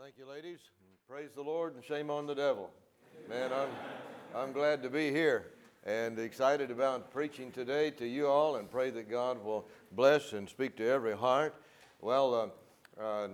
[0.00, 0.60] Thank you, ladies.
[1.08, 2.70] Praise the Lord and shame on the devil.
[3.28, 3.68] Man, I'm,
[4.32, 5.46] I'm glad to be here
[5.84, 10.48] and excited about preaching today to you all and pray that God will bless and
[10.48, 11.60] speak to every heart.
[12.00, 12.52] Well,
[12.96, 13.28] uh, uh,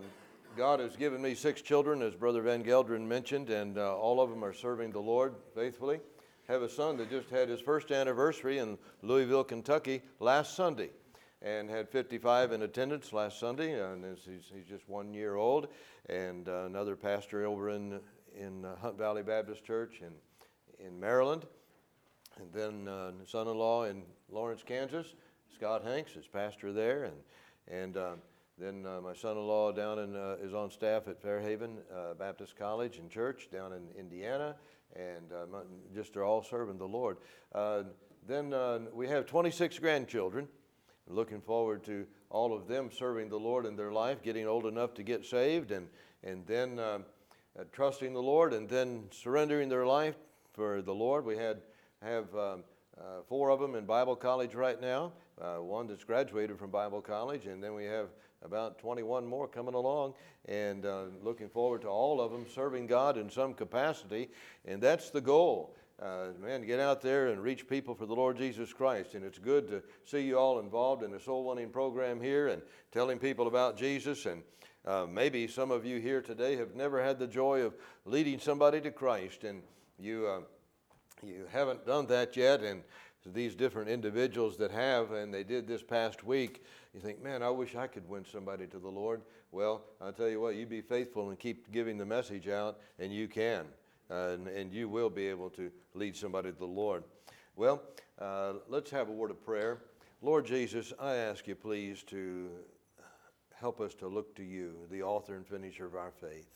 [0.57, 4.31] God has given me six children, as Brother Van Gelderen mentioned, and uh, all of
[4.31, 6.01] them are serving the Lord faithfully.
[6.49, 10.89] Have a son that just had his first anniversary in Louisville, Kentucky last Sunday
[11.45, 15.69] and had 55 in attendance last Sunday, and he's, he's just one year old.
[16.09, 18.01] And uh, another pastor over in,
[18.35, 21.45] in uh, Hunt Valley Baptist Church in, in Maryland.
[22.39, 25.15] And then uh, son in law in Lawrence, Kansas,
[25.55, 27.05] Scott Hanks is pastor there.
[27.05, 27.17] And,
[27.69, 28.11] and uh,
[28.59, 31.77] then uh, my son in law down in, uh, is on staff at Fairhaven
[32.19, 34.57] Baptist College and Church down in Indiana.
[34.97, 35.31] And
[35.95, 37.19] just are all serving the Lord.
[38.27, 38.55] then
[38.95, 40.49] we have 26 grandchildren
[41.09, 44.95] looking forward to all of them serving the Lord in their life, getting old enough
[44.95, 45.89] to get saved, and,
[46.23, 46.99] and then uh,
[47.59, 50.17] uh, trusting the Lord, and then surrendering their life
[50.53, 51.25] for the Lord.
[51.25, 51.61] We had
[52.03, 52.65] have um,
[52.99, 57.01] uh, four of them in Bible college right now, uh, one that's graduated from Bible
[57.01, 58.09] college, and then we have
[58.43, 60.15] about 21 more coming along,
[60.47, 64.29] and uh, looking forward to all of them serving God in some capacity,
[64.67, 68.37] and that's the goal uh, man, get out there and reach people for the Lord
[68.37, 69.15] Jesus Christ.
[69.15, 72.63] And it's good to see you all involved in the soul winning program here and
[72.91, 74.27] telling people about Jesus.
[74.27, 74.43] And
[74.85, 78.81] uh, maybe some of you here today have never had the joy of leading somebody
[78.81, 79.63] to Christ, and
[79.99, 80.41] you uh,
[81.25, 82.61] you haven't done that yet.
[82.61, 82.83] And
[83.25, 87.49] these different individuals that have, and they did this past week, you think, man, I
[87.51, 89.23] wish I could win somebody to the Lord.
[89.51, 93.13] Well, I'll tell you what, you be faithful and keep giving the message out, and
[93.13, 93.65] you can
[94.15, 97.05] and, and you will be able to lead somebody to the Lord.
[97.57, 97.83] Well,
[98.19, 99.79] uh, let's have a word of prayer.
[100.23, 102.49] Lord Jesus, I ask you please to
[103.55, 106.49] help us to look to you, the author and finisher of our faith.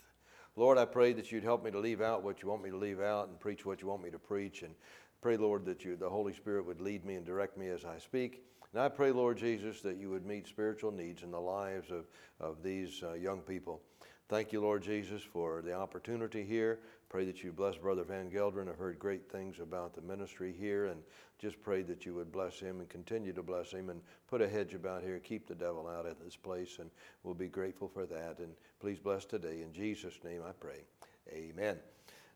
[0.56, 2.76] Lord, I pray that you'd help me to leave out what you want me to
[2.76, 4.62] leave out and preach what you want me to preach.
[4.62, 4.74] And
[5.20, 7.98] pray, Lord, that you, the Holy Spirit would lead me and direct me as I
[7.98, 8.42] speak.
[8.72, 12.06] And I pray, Lord Jesus, that you would meet spiritual needs in the lives of,
[12.40, 13.80] of these uh, young people.
[14.28, 16.80] Thank you, Lord Jesus, for the opportunity here.
[17.08, 18.68] Pray that you bless Brother Van Gelderen.
[18.68, 21.00] I've heard great things about the ministry here, and
[21.38, 24.48] just pray that you would bless him and continue to bless him and put a
[24.48, 25.18] hedge about here.
[25.18, 26.90] Keep the devil out of this place, and
[27.22, 28.40] we'll be grateful for that.
[28.40, 29.62] And please bless today.
[29.62, 30.80] In Jesus' name I pray.
[31.32, 31.78] Amen.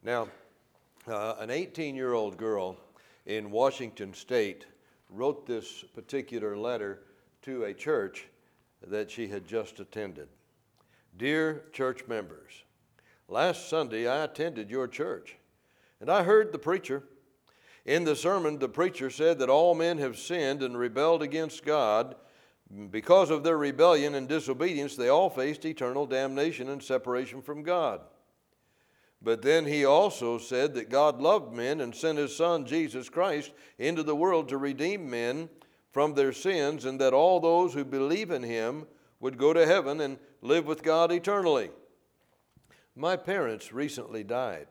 [0.03, 0.29] Now,
[1.07, 2.77] uh, an 18 year old girl
[3.27, 4.67] in Washington State
[5.11, 7.01] wrote this particular letter
[7.43, 8.27] to a church
[8.87, 10.29] that she had just attended.
[11.19, 12.65] Dear church members,
[13.33, 15.37] last Sunday I attended your church
[16.01, 17.05] and I heard the preacher.
[17.85, 22.15] In the sermon, the preacher said that all men have sinned and rebelled against God.
[22.91, 28.01] Because of their rebellion and disobedience, they all faced eternal damnation and separation from God.
[29.21, 33.53] But then he also said that God loved men and sent his Son, Jesus Christ,
[33.79, 35.49] into the world to redeem men
[35.93, 38.87] from their sins, and that all those who believe in him
[39.21, 41.71] would go to heaven and live with God eternally.
[42.95, 44.67] My parents recently died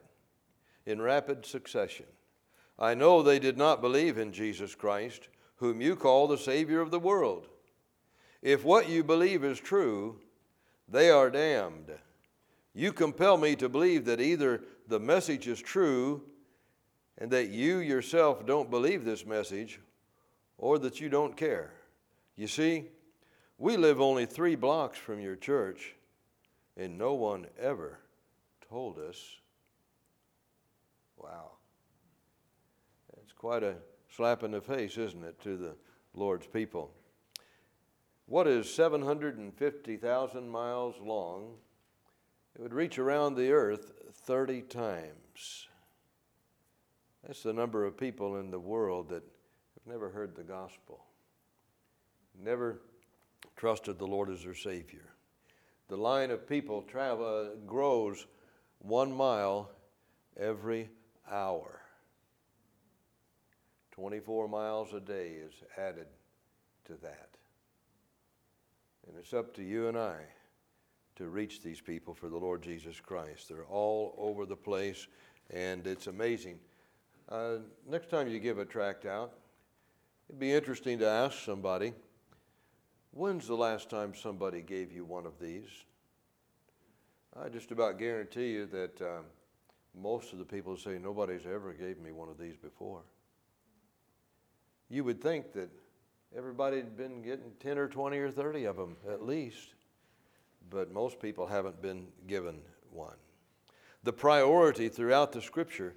[0.85, 2.05] in rapid succession.
[2.77, 6.91] I know they did not believe in Jesus Christ, whom you call the Savior of
[6.91, 7.47] the world.
[8.41, 10.19] If what you believe is true,
[10.87, 11.91] they are damned.
[12.73, 16.23] You compel me to believe that either the message is true
[17.17, 19.79] and that you yourself don't believe this message,
[20.57, 21.71] or that you don't care.
[22.35, 22.85] You see,
[23.57, 25.95] we live only three blocks from your church,
[26.77, 27.99] and no one ever
[28.71, 29.17] told us.
[31.17, 31.51] Wow.
[33.21, 33.75] It's quite a
[34.15, 35.75] slap in the face, isn't it, to the
[36.13, 36.89] Lord's people?
[38.27, 41.55] What is 750,000 miles long?
[42.55, 43.91] It would reach around the earth
[44.23, 45.67] 30 times.
[47.27, 49.23] That's the number of people in the world that
[49.73, 51.03] have never heard the gospel,
[52.41, 52.79] never
[53.57, 55.09] trusted the Lord as their Savior.
[55.89, 58.25] The line of people travel grows
[58.81, 59.69] one mile
[60.37, 60.89] every
[61.29, 61.81] hour.
[63.91, 66.07] 24 miles a day is added
[66.85, 67.29] to that.
[69.07, 70.17] And it's up to you and I
[71.15, 73.49] to reach these people for the Lord Jesus Christ.
[73.49, 75.07] They're all over the place,
[75.49, 76.59] and it's amazing.
[77.29, 77.57] Uh,
[77.87, 79.33] next time you give a tract out,
[80.29, 81.93] it'd be interesting to ask somebody
[83.13, 85.69] When's the last time somebody gave you one of these?
[87.39, 89.25] I just about guarantee you that um,
[89.99, 93.01] most of the people say nobody's ever gave me one of these before.
[94.89, 95.69] You would think that
[96.35, 99.75] everybody had been getting 10 or 20 or 30 of them at least,
[100.69, 102.59] but most people haven't been given
[102.91, 103.15] one.
[104.03, 105.95] The priority throughout the scripture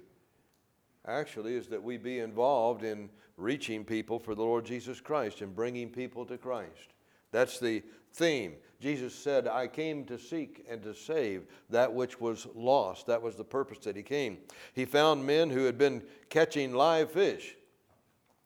[1.05, 5.55] actually is that we be involved in reaching people for the Lord Jesus Christ and
[5.55, 6.93] bringing people to Christ.
[7.35, 7.83] That's the
[8.13, 8.53] theme.
[8.79, 13.07] Jesus said, I came to seek and to save that which was lost.
[13.07, 14.37] That was the purpose that he came.
[14.73, 17.57] He found men who had been catching live fish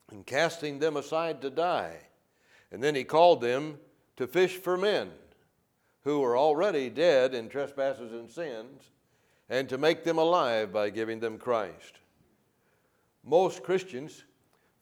[0.09, 1.97] and casting them aside to die.
[2.71, 3.77] And then he called them
[4.17, 5.11] to fish for men
[6.03, 8.89] who were already dead in trespasses and sins
[9.51, 11.99] and to make them alive by giving them Christ.
[13.23, 14.23] Most Christians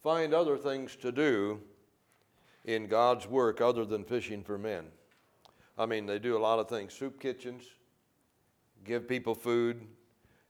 [0.01, 1.59] find other things to do
[2.67, 4.85] in God's work other than fishing for men.
[5.77, 7.63] I mean, they do a lot of things soup kitchens,
[8.83, 9.87] give people food,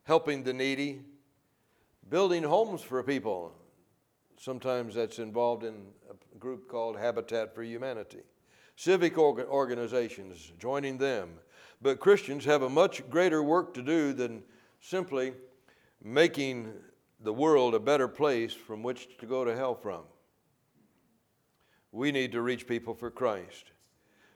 [0.03, 1.01] helping the needy,
[2.09, 3.53] building homes for people.
[4.39, 5.75] Sometimes that's involved in
[6.09, 8.21] a group called Habitat for Humanity.
[8.75, 11.31] Civic organizations, joining them.
[11.81, 14.43] But Christians have a much greater work to do than
[14.79, 15.33] simply
[16.03, 16.73] making
[17.19, 20.03] the world a better place from which to go to hell from.
[21.91, 23.71] We need to reach people for Christ.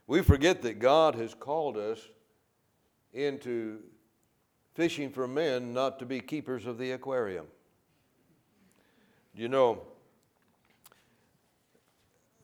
[0.08, 2.00] We forget that God has called us
[3.14, 3.80] into
[4.74, 7.46] fishing for men, not to be keepers of the aquarium.
[9.34, 9.82] You know,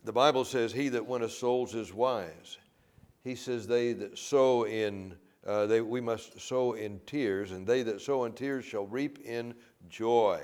[0.03, 2.57] the Bible says, He that winneth souls is wise.
[3.23, 5.15] He says, They that sow in,
[5.45, 9.19] uh, they, we must sow in tears, and they that sow in tears shall reap
[9.25, 9.53] in
[9.89, 10.41] joy.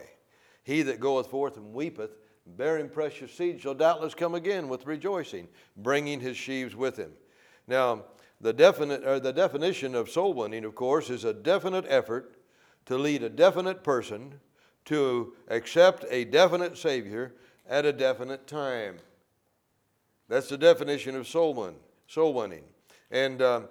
[0.63, 5.47] He that goeth forth and weepeth, bearing precious seed, shall doubtless come again with rejoicing,
[5.77, 7.11] bringing his sheaves with him.
[7.67, 8.03] Now,
[8.41, 12.35] the, definite, or the definition of soul winning, of course, is a definite effort
[12.85, 14.39] to lead a definite person
[14.85, 17.33] to accept a definite Savior
[17.67, 18.97] at a definite time.
[20.27, 21.75] That's the definition of soul, win,
[22.07, 22.63] soul winning.
[23.11, 23.61] And uh,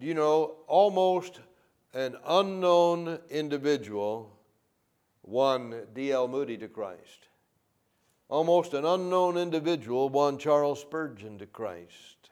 [0.00, 1.40] you know, almost
[1.94, 4.30] an unknown individual
[5.22, 6.28] won D.L.
[6.28, 7.28] Moody to Christ.
[8.32, 12.30] Almost an unknown individual won Charles Spurgeon to Christ.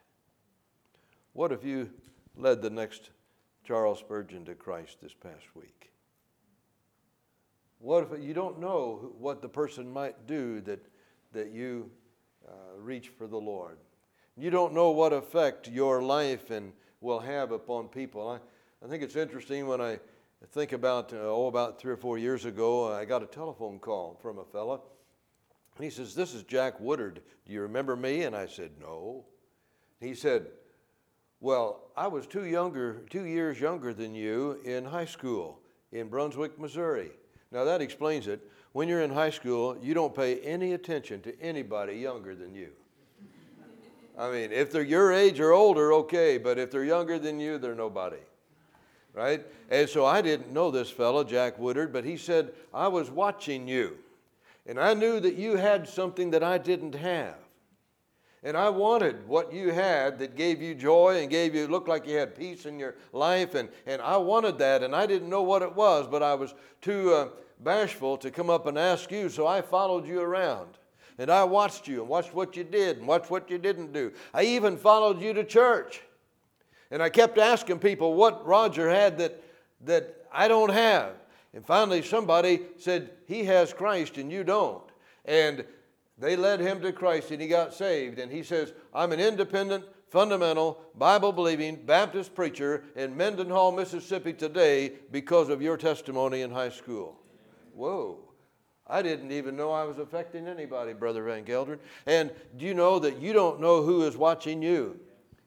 [1.35, 1.91] What if you
[2.39, 3.11] led the next
[3.65, 5.91] Charles Spurgeon to Christ this past week?
[7.81, 10.83] What if you don't know what the person might do that,
[11.33, 11.91] that you
[12.49, 13.77] uh, reach for the Lord?
[14.39, 18.27] You don't know what effect your life and will have upon people.
[18.27, 18.39] I,
[18.83, 19.99] I think it's interesting when I
[20.53, 24.19] think about, uh, oh, about three or four years ago, I got a telephone call
[24.23, 24.81] from a fella.
[25.81, 27.23] And he says, This is Jack Woodard.
[27.47, 28.25] Do you remember me?
[28.25, 29.25] And I said, No.
[29.99, 30.49] He said,
[31.41, 35.59] Well, I was two, younger, two years younger than you in high school
[35.91, 37.13] in Brunswick, Missouri.
[37.51, 38.47] Now that explains it.
[38.73, 42.69] When you're in high school, you don't pay any attention to anybody younger than you.
[44.19, 47.57] I mean, if they're your age or older, okay, but if they're younger than you,
[47.57, 48.19] they're nobody
[49.13, 49.45] right?
[49.71, 53.67] And so I didn't know this fellow, Jack Woodard, but he said, I was watching
[53.67, 53.99] you,
[54.71, 57.35] and I knew that you had something that I didn't have.
[58.45, 62.07] And I wanted what you had that gave you joy and gave you, looked like
[62.07, 63.57] you had peace in your life.
[63.57, 66.55] And, and I wanted that, and I didn't know what it was, but I was
[66.81, 67.29] too uh,
[67.59, 70.79] bashful to come up and ask you, so I followed you around.
[71.19, 74.13] And I watched you and watched what you did and watched what you didn't do.
[74.33, 76.01] I even followed you to church.
[76.93, 79.43] And I kept asking people what Roger had that,
[79.81, 81.15] that I don't have.
[81.53, 84.85] And finally, somebody said, He has Christ and you don't.
[85.25, 85.65] And
[86.21, 88.19] they led him to Christ and he got saved.
[88.19, 94.93] And he says, I'm an independent, fundamental, Bible believing Baptist preacher in Mendenhall, Mississippi today
[95.11, 97.19] because of your testimony in high school.
[97.75, 98.19] Whoa.
[98.87, 101.79] I didn't even know I was affecting anybody, Brother Van Gelderen.
[102.07, 104.99] And do you know that you don't know who is watching you?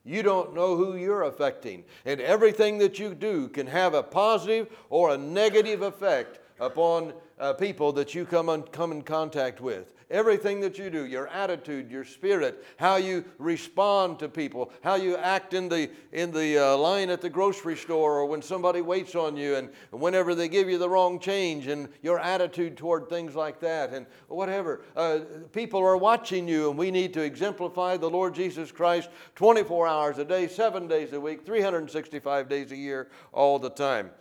[0.06, 1.86] You don't know who you're affecting.
[2.06, 7.52] And everything that you do can have a positive or a negative effect upon uh,
[7.52, 9.92] people that you come, on, come in contact with.
[10.10, 15.18] Everything that you do, your attitude, your spirit, how you respond to people, how you
[15.18, 19.14] act in the, in the uh, line at the grocery store or when somebody waits
[19.16, 23.36] on you and whenever they give you the wrong change and your attitude toward things
[23.36, 24.86] like that and whatever.
[24.96, 25.20] Uh,
[25.52, 30.18] people are watching you and we need to exemplify the Lord Jesus Christ 24 hours
[30.18, 34.12] a day, seven days a week, 365 days a year, all the time.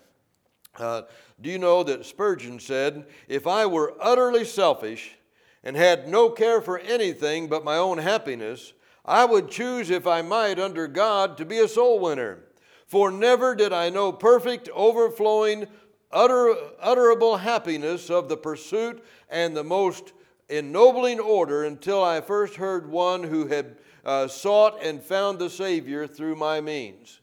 [0.79, 1.03] Uh,
[1.41, 5.17] do you know that Spurgeon said, If I were utterly selfish
[5.63, 8.73] and had no care for anything but my own happiness,
[9.05, 12.45] I would choose, if I might, under God, to be a soul winner.
[12.87, 15.67] For never did I know perfect, overflowing,
[16.11, 20.13] utter, utterable happiness of the pursuit and the most
[20.49, 26.07] ennobling order until I first heard one who had uh, sought and found the Savior
[26.07, 27.21] through my means.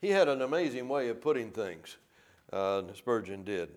[0.00, 1.96] he had an amazing way of putting things,
[2.52, 3.70] uh, Spurgeon did.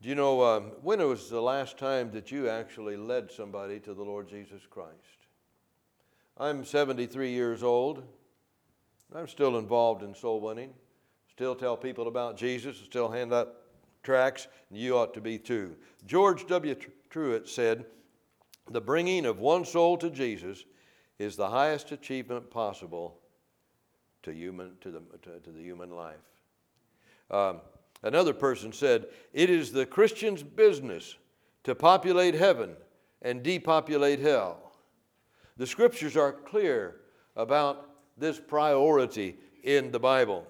[0.00, 3.80] Do you know um, when it was the last time that you actually led somebody
[3.80, 4.94] to the Lord Jesus Christ?
[6.36, 8.04] I'm 73 years old.
[9.14, 10.72] I'm still involved in soul winning.
[11.32, 12.76] Still tell people about Jesus.
[12.76, 13.54] Still hand out
[14.04, 14.46] tracts.
[14.70, 15.76] And you ought to be too.
[16.06, 16.76] George W.
[17.10, 17.86] Truett said,
[18.70, 20.64] "The bringing of one soul to Jesus
[21.18, 23.18] is the highest achievement possible
[24.22, 26.37] to human to the to, to the human life."
[27.30, 27.60] Um,
[28.02, 31.16] Another person said, It is the Christian's business
[31.64, 32.76] to populate heaven
[33.22, 34.72] and depopulate hell.
[35.56, 36.96] The scriptures are clear
[37.34, 40.46] about this priority in the Bible.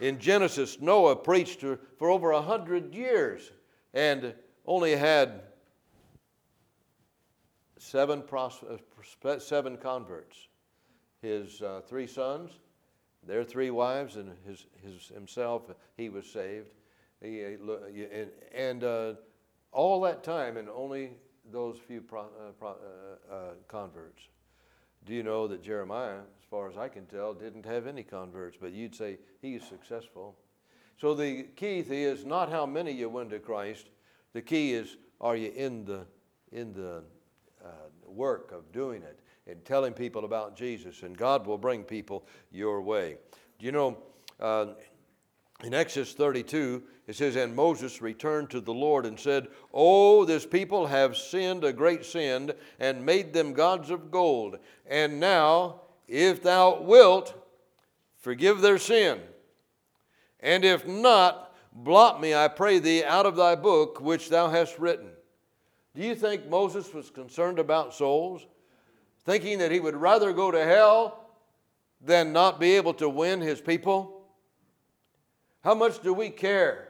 [0.00, 3.52] In Genesis, Noah preached for over a hundred years
[3.94, 4.34] and
[4.66, 5.42] only had
[7.78, 8.64] seven, pros-
[9.24, 10.48] uh, seven converts.
[11.22, 12.50] His uh, three sons,
[13.26, 15.62] their three wives, and his, his, himself,
[15.96, 16.72] he was saved.
[17.20, 19.12] He, and, and uh,
[19.72, 21.10] all that time, and only
[21.52, 23.36] those few pro, uh, pro, uh, uh,
[23.68, 24.22] converts.
[25.04, 28.56] Do you know that Jeremiah, as far as I can tell, didn't have any converts,
[28.60, 30.36] but you'd say he's successful.
[30.98, 33.88] So the key is not how many you win to Christ.
[34.34, 36.06] The key is are you in the
[36.52, 37.02] in the
[37.64, 37.68] uh,
[38.06, 42.80] work of doing it and telling people about Jesus, and God will bring people your
[42.80, 43.16] way.
[43.58, 43.98] Do you know?
[44.38, 44.66] Uh,
[45.62, 50.46] in Exodus 32, it says, And Moses returned to the Lord and said, Oh, this
[50.46, 54.58] people have sinned a great sin and made them gods of gold.
[54.86, 57.34] And now, if thou wilt,
[58.16, 59.20] forgive their sin.
[60.40, 64.78] And if not, blot me, I pray thee, out of thy book which thou hast
[64.78, 65.10] written.
[65.94, 68.46] Do you think Moses was concerned about souls?
[69.30, 71.30] Thinking that he would rather go to hell
[72.00, 74.24] than not be able to win his people?
[75.62, 76.88] How much do we care?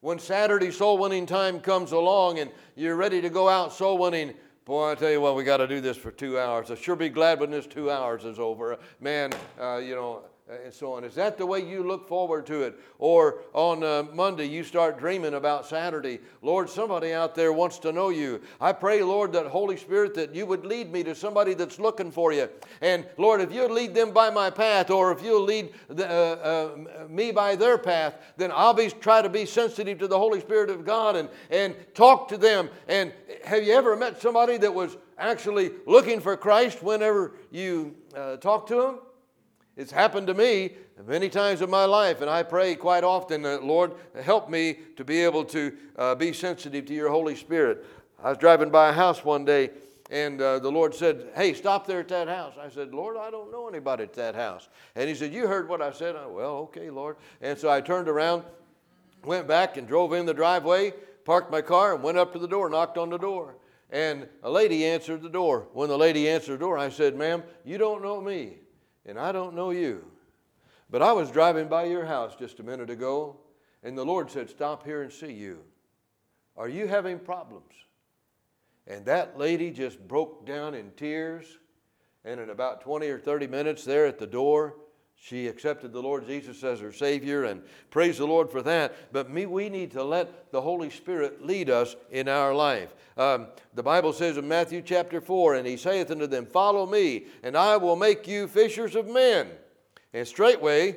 [0.00, 4.34] When Saturday soul winning time comes along and you're ready to go out soul winning,
[4.64, 6.72] boy, I tell you what, we got to do this for two hours.
[6.72, 8.76] I'll sure be glad when this two hours is over.
[8.98, 11.04] Man, uh, you know, and so on.
[11.04, 12.78] Is that the way you look forward to it?
[12.98, 16.18] Or on uh, Monday, you start dreaming about Saturday.
[16.42, 18.40] Lord, somebody out there wants to know you.
[18.60, 22.10] I pray, Lord, that Holy Spirit, that you would lead me to somebody that's looking
[22.10, 22.48] for you.
[22.80, 26.10] And Lord, if you'd lead them by my path, or if you'll lead the, uh,
[26.10, 30.40] uh, me by their path, then I'll be try to be sensitive to the Holy
[30.40, 32.68] Spirit of God and, and talk to them.
[32.88, 33.12] And
[33.44, 38.66] have you ever met somebody that was actually looking for Christ whenever you uh, talk
[38.66, 38.98] to them?
[39.76, 40.72] It's happened to me
[41.06, 45.04] many times in my life, and I pray quite often, uh, Lord, help me to
[45.04, 47.86] be able to uh, be sensitive to your Holy Spirit.
[48.22, 49.70] I was driving by a house one day,
[50.10, 52.54] and uh, the Lord said, Hey, stop there at that house.
[52.60, 54.68] I said, Lord, I don't know anybody at that house.
[54.94, 56.16] And He said, You heard what I said?
[56.16, 57.16] I, well, okay, Lord.
[57.40, 58.44] And so I turned around,
[59.24, 60.92] went back, and drove in the driveway,
[61.24, 63.56] parked my car, and went up to the door, knocked on the door.
[63.88, 65.66] And a lady answered the door.
[65.72, 68.58] When the lady answered the door, I said, Ma'am, you don't know me
[69.06, 70.04] and I don't know you.
[70.90, 73.36] But I was driving by your house just a minute ago,
[73.82, 75.60] and the Lord said, Stop here and see you.
[76.56, 77.72] Are you having problems?
[78.86, 81.46] And that lady just broke down in tears.
[82.24, 84.76] And in about 20 or 30 minutes, there at the door,
[85.24, 89.12] she accepted the Lord Jesus as her Savior, and praise the Lord for that.
[89.12, 92.92] But me, we need to let the Holy Spirit lead us in our life.
[93.16, 97.26] Um, the Bible says in Matthew chapter 4, And he saith unto them, Follow me,
[97.44, 99.46] and I will make you fishers of men.
[100.12, 100.96] And straightway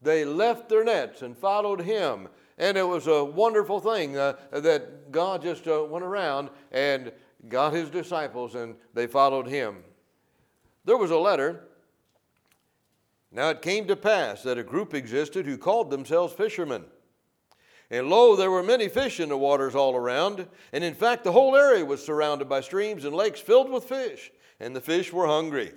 [0.00, 2.28] they left their nets and followed him.
[2.56, 7.12] And it was a wonderful thing uh, that God just uh, went around and
[7.50, 9.84] got his disciples, and they followed him.
[10.86, 11.64] There was a letter
[13.30, 16.84] now it came to pass that a group existed who called themselves fishermen.
[17.90, 21.32] And lo, there were many fish in the waters all around, and in fact, the
[21.32, 25.26] whole area was surrounded by streams and lakes filled with fish, and the fish were
[25.26, 25.72] hungry.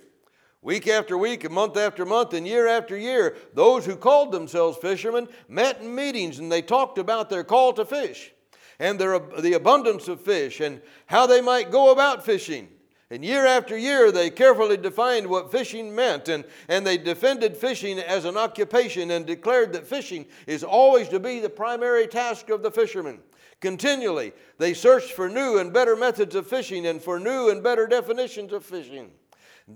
[0.62, 4.76] Week after week, and month after month, and year after year, those who called themselves
[4.76, 8.32] fishermen met in meetings and they talked about their call to fish
[8.78, 12.68] and their, the abundance of fish and how they might go about fishing.
[13.12, 17.98] And year after year, they carefully defined what fishing meant, and, and they defended fishing
[17.98, 22.62] as an occupation and declared that fishing is always to be the primary task of
[22.62, 23.18] the fisherman.
[23.60, 27.88] Continually, they searched for new and better methods of fishing and for new and better
[27.88, 29.10] definitions of fishing.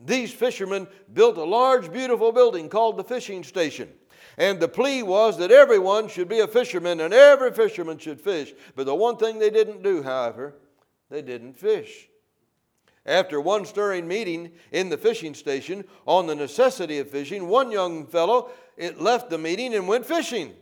[0.07, 3.89] These fishermen built a large, beautiful building called the fishing station.
[4.39, 8.53] And the plea was that everyone should be a fisherman and every fisherman should fish.
[8.75, 10.55] But the one thing they didn't do, however,
[11.11, 12.09] they didn't fish.
[13.07, 18.07] After one stirring meeting in the fishing station on the necessity of fishing, one young
[18.07, 20.55] fellow eh, left the meeting and went fishing.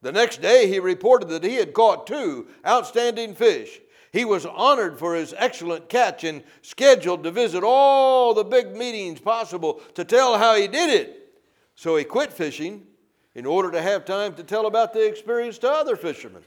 [0.00, 3.80] The next day, he reported that he had caught two outstanding fish.
[4.12, 9.20] He was honored for his excellent catch and scheduled to visit all the big meetings
[9.20, 11.32] possible to tell how he did it.
[11.74, 12.86] So he quit fishing
[13.34, 16.42] in order to have time to tell about the experience to other fishermen.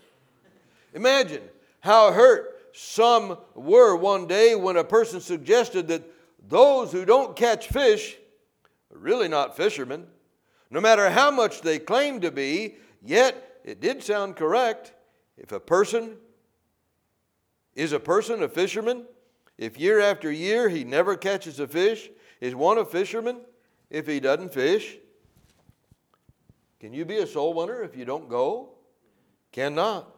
[0.94, 1.42] Imagine
[1.80, 6.04] how hurt some were one day when a person suggested that
[6.48, 8.18] those who don't catch fish
[8.94, 10.08] are really not fishermen.
[10.70, 14.94] No matter how much they claim to be, yet it did sound correct.
[15.38, 16.18] If a person
[17.76, 19.06] is a person a fisherman,
[19.58, 22.10] if year after year he never catches a fish,
[22.42, 23.42] is one a fisherman
[23.90, 24.98] if he doesn't fish?
[26.80, 28.74] Can you be a soul winner if you don't go?
[29.52, 30.15] Cannot.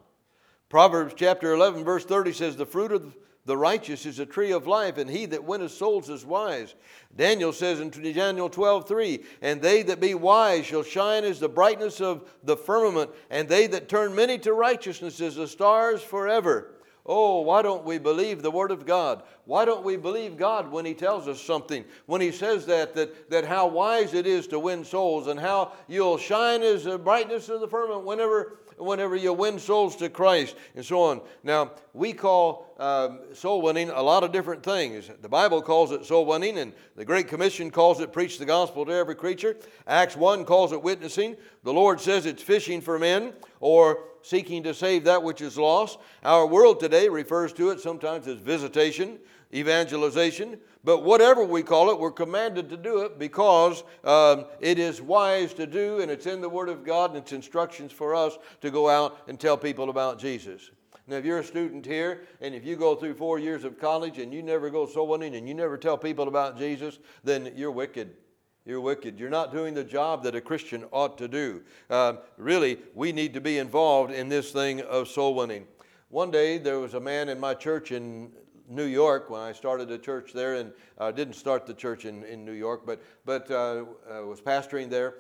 [0.70, 4.68] Proverbs chapter 11, verse 30 says, The fruit of the righteous is a tree of
[4.68, 6.76] life, and he that winneth souls is wise.
[7.16, 11.48] Daniel says in Daniel 12, 3, And they that be wise shall shine as the
[11.48, 16.74] brightness of the firmament, and they that turn many to righteousness as the stars forever.
[17.06, 19.24] Oh, why don't we believe the Word of God?
[19.46, 21.86] Why don't we believe God when He tells us something?
[22.06, 25.72] When He says that, that, that how wise it is to win souls and how
[25.88, 30.56] you'll shine as the brightness of the firmament whenever whenever you win souls to Christ
[30.76, 31.22] and so on.
[31.44, 35.10] Now, we call um, soul winning a lot of different things.
[35.22, 38.86] The Bible calls it soul winning, and the Great Commission calls it preach the gospel
[38.86, 39.58] to every creature.
[39.88, 41.36] Acts 1 calls it witnessing.
[41.64, 46.00] The Lord says it's fishing for men or seeking to save that which is lost.
[46.24, 49.20] Our world today refers to it sometimes as visitation,
[49.54, 55.02] evangelization, but whatever we call it, we're commanded to do it because um, it is
[55.02, 58.38] wise to do and it's in the Word of God and it's instructions for us
[58.62, 60.72] to go out and tell people about Jesus.
[61.06, 64.18] Now, if you're a student here and if you go through four years of college
[64.18, 67.70] and you never go soul winning and you never tell people about Jesus, then you're
[67.70, 68.16] wicked.
[68.64, 69.20] You're wicked.
[69.20, 71.64] You're not doing the job that a Christian ought to do.
[71.90, 75.68] Um, really, we need to be involved in this thing of soul winning.
[76.08, 78.32] One day, there was a man in my church in
[78.68, 82.24] New York when I started a church there, and uh, didn't start the church in,
[82.24, 85.16] in New York, but but uh, uh, was pastoring there.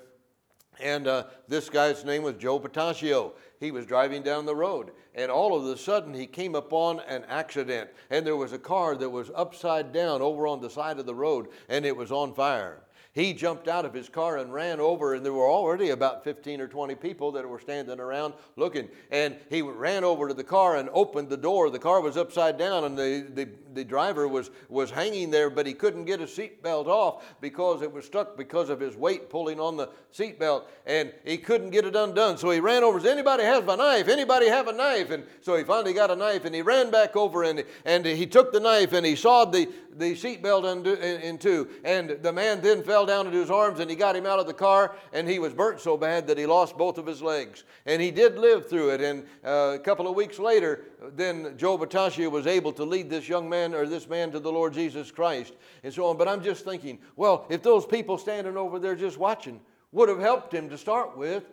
[0.80, 3.32] And uh, this guy's name was Joe Pataccio.
[3.60, 7.24] He was driving down the road, and all of a sudden he came upon an
[7.28, 11.06] accident, and there was a car that was upside down over on the side of
[11.06, 12.84] the road, and it was on fire.
[13.17, 16.62] He jumped out of his car and ran over, and there were already about 15
[16.62, 18.89] or 20 people that were standing around looking.
[19.10, 21.71] And he ran over to the car and opened the door.
[21.71, 25.66] The car was upside down, and the, the, the driver was, was hanging there, but
[25.66, 29.60] he couldn't get his seatbelt off because it was stuck because of his weight pulling
[29.60, 32.38] on the seatbelt, and he couldn't get it undone.
[32.38, 33.00] So he ran over.
[33.00, 34.08] Said, Anybody have a knife?
[34.08, 35.12] Anybody have a knife?
[35.12, 38.26] And so he finally got a knife, and he ran back over, and, and he
[38.26, 41.70] took the knife, and he sawed the, the seatbelt in, in two.
[41.84, 44.48] And the man then fell down into his arms and he got him out of
[44.48, 47.63] the car and he was burnt so bad that he lost both of his legs.
[47.86, 49.02] And he did live through it.
[49.02, 50.86] And uh, a couple of weeks later,
[51.16, 54.51] then Joe Batashia was able to lead this young man or this man to the
[54.51, 55.53] Lord Jesus Christ
[55.84, 56.17] and so on.
[56.17, 59.60] But I'm just thinking, well, if those people standing over there just watching
[59.91, 61.43] would have helped him to start with,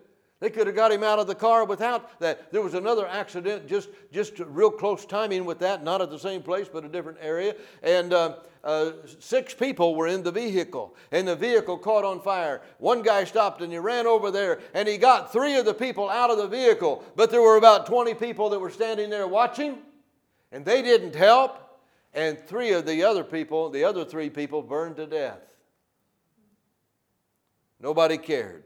[0.40, 2.53] they could have got him out of the car without that.
[2.53, 6.42] There was another accident, just just real close timing with that, not at the same
[6.42, 7.55] place, but a different area.
[7.83, 12.62] And uh, uh, six people were in the vehicle, and the vehicle caught on fire.
[12.79, 16.11] One guy stopped and he ran over there, and he got three of the people
[16.11, 17.05] out of the vehicle.
[17.14, 19.79] But there were about 20 people that were standing there watching,
[20.50, 21.74] and they didn't help.
[22.14, 25.40] And three of the other people, the other three people, burned to death.
[27.81, 28.64] Nobody cared.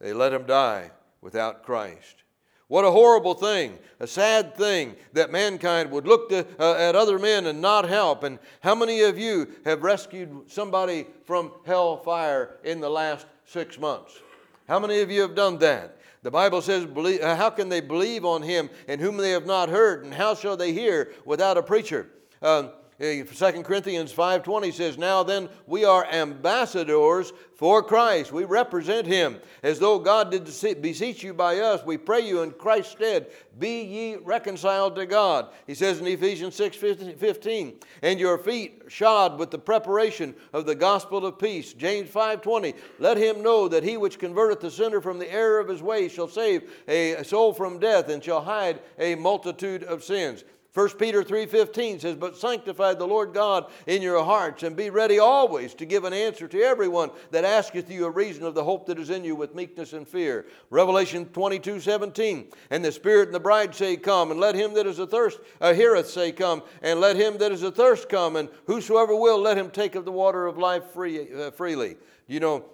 [0.00, 2.22] They let him die without Christ.
[2.68, 7.18] What a horrible thing, a sad thing that mankind would look to, uh, at other
[7.18, 8.22] men and not help.
[8.22, 13.78] And how many of you have rescued somebody from hell fire in the last six
[13.78, 14.18] months?
[14.66, 15.98] How many of you have done that?
[16.24, 19.68] The Bible says, uh, How can they believe on him in whom they have not
[19.68, 20.04] heard?
[20.04, 22.08] And how shall they hear without a preacher?
[22.40, 22.68] Uh,
[23.04, 28.32] Eh, 2 Corinthians 5:20 says, "Now then we are ambassadors for Christ.
[28.32, 30.46] We represent him as though God did
[30.80, 31.84] beseech you by us.
[31.84, 33.26] We pray you in Christ's stead,
[33.58, 39.50] be ye reconciled to God." He says in Ephesians 6:15, "And your feet shod with
[39.50, 44.18] the preparation of the gospel of peace." James 5:20, "Let him know that he which
[44.18, 48.08] converteth the sinner from the error of his way shall save a soul from death
[48.08, 50.42] and shall hide a multitude of sins."
[50.74, 55.20] 1 Peter 3:15 says, "But sanctify the Lord God in your hearts and be ready
[55.20, 58.86] always to give an answer to everyone that asketh you a reason of the hope
[58.86, 63.40] that is in you with meekness and fear." Revelation 22:17, "And the Spirit and the
[63.40, 67.14] bride say, Come, and let him that is athirst uh, heareth say, Come, and let
[67.14, 70.58] him that is athirst come, and whosoever will, let him take of the water of
[70.58, 72.64] life free, uh, freely." You know,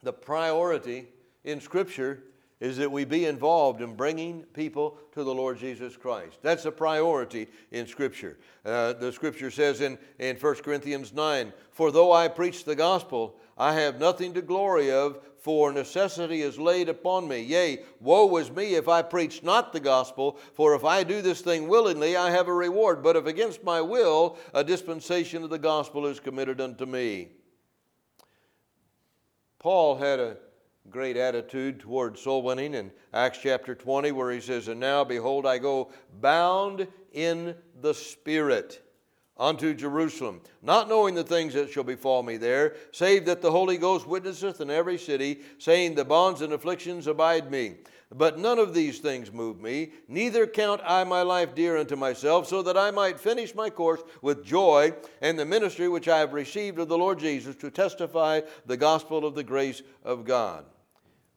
[0.00, 1.08] the priority
[1.42, 2.22] in Scripture
[2.60, 6.38] is that we be involved in bringing people to the Lord Jesus Christ.
[6.42, 8.38] That's a priority in Scripture.
[8.64, 13.36] Uh, the Scripture says in, in 1 Corinthians 9 For though I preach the gospel,
[13.58, 17.40] I have nothing to glory of, for necessity is laid upon me.
[17.40, 21.40] Yea, woe is me if I preach not the gospel, for if I do this
[21.40, 23.02] thing willingly, I have a reward.
[23.02, 27.28] But if against my will, a dispensation of the gospel is committed unto me.
[29.58, 30.36] Paul had a
[30.90, 35.46] great attitude toward soul winning in Acts chapter 20, where he says, And now, behold,
[35.46, 38.82] I go bound in the Spirit
[39.38, 43.76] unto Jerusalem, not knowing the things that shall befall me there, save that the Holy
[43.76, 47.76] Ghost witnesseth in every city, saying, The bonds and afflictions abide me.
[48.14, 52.46] But none of these things move me, neither count I my life dear unto myself,
[52.46, 56.32] so that I might finish my course with joy and the ministry which I have
[56.32, 60.64] received of the Lord Jesus to testify the gospel of the grace of God.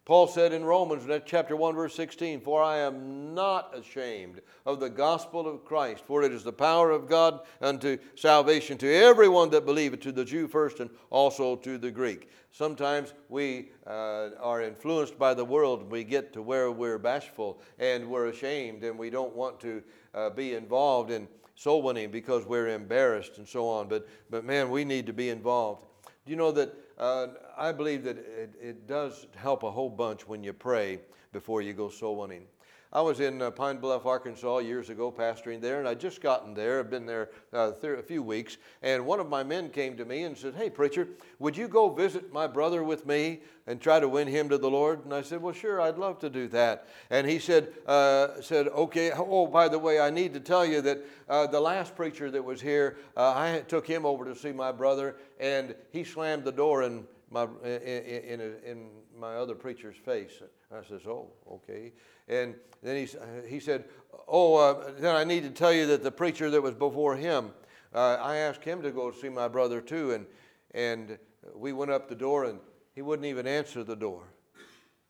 [0.09, 4.89] Paul said in Romans chapter 1 verse 16, "For I am not ashamed of the
[4.89, 9.67] gospel of Christ, for it is the power of God unto salvation to everyone that
[9.67, 15.19] believeth, to the Jew first and also to the Greek." Sometimes we uh, are influenced
[15.19, 15.91] by the world.
[15.91, 19.83] We get to where we're bashful and we're ashamed and we don't want to
[20.15, 23.87] uh, be involved in soul winning because we're embarrassed and so on.
[23.87, 25.85] But, but man, we need to be involved.
[26.25, 30.27] Do you know that uh, I believe that it, it, does help a whole bunch
[30.27, 30.99] when you pray
[31.31, 32.45] before you go soul winning.
[32.91, 36.55] I was in uh, Pine Bluff, Arkansas years ago, pastoring there, and I'd just gotten
[36.55, 36.79] there.
[36.79, 40.05] I've been there uh, th- a few weeks, and one of my men came to
[40.05, 43.99] me and said, Hey, preacher, would you go visit my brother with me and try
[43.99, 45.05] to win him to the Lord?
[45.05, 46.87] And I said, Well, sure, I'd love to do that.
[47.11, 50.81] And he said, uh, said Okay, oh, by the way, I need to tell you
[50.81, 54.51] that uh, the last preacher that was here, uh, I took him over to see
[54.51, 59.97] my brother, and he slammed the door in my, in, in, in my other preacher's
[59.97, 60.41] face.
[60.71, 61.91] I says, Oh, okay.
[62.27, 63.07] And then he,
[63.47, 63.85] he said,
[64.27, 67.51] Oh, uh, then I need to tell you that the preacher that was before him,
[67.93, 70.11] uh, I asked him to go see my brother too.
[70.11, 70.25] And,
[70.73, 71.17] and
[71.55, 72.59] we went up the door and
[72.95, 74.23] he wouldn't even answer the door.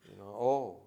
[0.10, 0.78] You know, oh,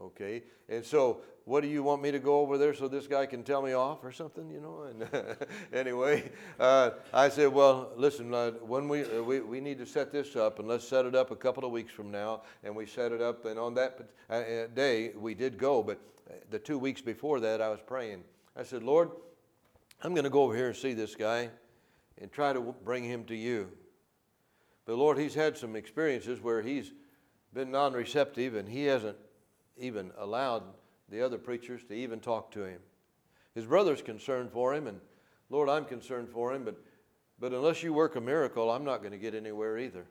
[0.00, 0.42] okay.
[0.68, 3.42] And so what do you want me to go over there so this guy can
[3.42, 4.82] tell me off or something, you know?
[5.10, 5.36] And
[5.72, 6.30] anyway,
[6.60, 10.36] uh, I said, well, listen, uh, when we, uh, we, we need to set this
[10.36, 12.42] up, and let's set it up a couple of weeks from now.
[12.62, 15.98] And we set it up, and on that uh, uh, day, we did go, but
[16.28, 18.24] uh, the two weeks before that, I was praying.
[18.54, 19.10] I said, Lord,
[20.02, 21.48] I'm going to go over here and see this guy
[22.20, 23.70] and try to bring him to you.
[24.84, 26.92] But Lord, he's had some experiences where he's
[27.54, 29.16] been non receptive and he hasn't
[29.78, 30.62] even allowed
[31.08, 32.80] the other preachers to even talk to him.
[33.54, 35.00] His brother's concerned for him, and
[35.50, 36.76] Lord, I'm concerned for him, but,
[37.40, 40.04] but unless you work a miracle, I'm not going to get anywhere either.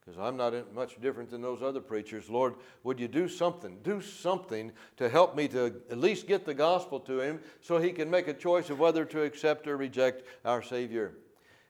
[0.00, 2.28] Because I'm not much different than those other preachers.
[2.28, 3.78] Lord, would you do something?
[3.84, 7.92] Do something to help me to at least get the gospel to him so he
[7.92, 11.12] can make a choice of whether to accept or reject our Savior.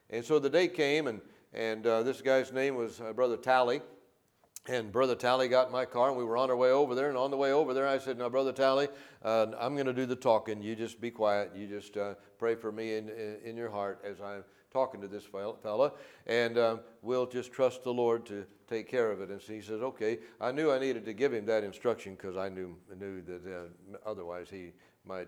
[0.09, 1.21] And so the day came, and,
[1.53, 3.81] and uh, this guy's name was uh, Brother Tally.
[4.65, 7.09] And Brother Tally got in my car, and we were on our way over there.
[7.09, 8.87] And on the way over there, I said, Now, Brother Tally,
[9.21, 10.61] uh, I'm going to do the talking.
[10.61, 11.51] You just be quiet.
[11.53, 13.09] You just uh, pray for me in,
[13.43, 15.91] in, your heart as I'm talking to this fella.
[16.27, 19.29] And um, we'll just trust the Lord to take care of it.
[19.31, 20.19] And so he says, Okay.
[20.39, 23.97] I knew I needed to give him that instruction because I knew, knew that uh,
[24.05, 24.71] otherwise he
[25.05, 25.27] might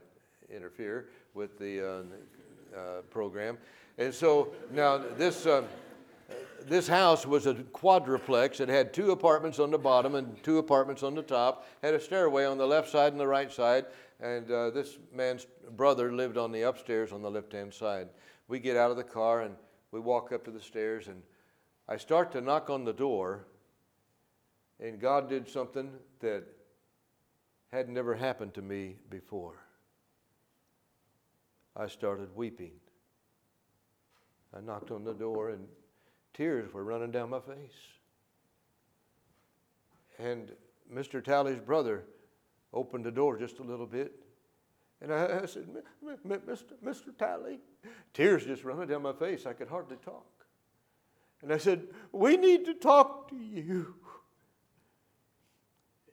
[0.49, 3.57] interfere with the uh, uh, program.
[3.97, 5.45] And so now this.
[5.45, 5.65] Um,
[6.67, 8.59] this house was a quadruplex.
[8.59, 11.67] It had two apartments on the bottom and two apartments on the top.
[11.83, 13.85] Had a stairway on the left side and the right side.
[14.19, 18.09] And uh, this man's brother lived on the upstairs on the left-hand side.
[18.47, 19.55] We get out of the car and
[19.91, 21.21] we walk up to the stairs and
[21.87, 23.45] I start to knock on the door.
[24.79, 26.43] And God did something that
[27.71, 29.55] had never happened to me before.
[31.75, 32.71] I started weeping.
[34.55, 35.67] I knocked on the door and
[36.35, 37.77] Tears were running down my face.
[40.19, 40.51] And
[40.93, 41.23] Mr.
[41.23, 42.03] Tally's brother
[42.73, 44.11] opened the door just a little bit.
[45.01, 45.67] And I, said,
[46.27, 46.73] Mr.
[46.83, 47.17] Mr.
[47.17, 47.59] Tally,
[48.13, 49.45] tears just running down my face.
[49.45, 50.25] I could hardly talk.
[51.41, 53.95] And I said, We need to talk to you.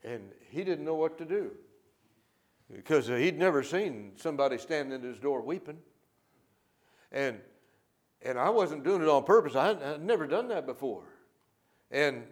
[0.04, 1.52] And he didn't know what to do
[2.72, 5.78] because he'd never seen somebody standing at his door weeping.
[7.12, 7.38] And
[8.24, 9.56] and I wasn't doing it on purpose.
[9.56, 11.02] I had never done that before.
[11.90, 12.24] And